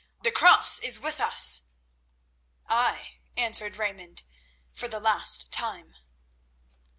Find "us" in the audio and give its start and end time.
1.21-1.61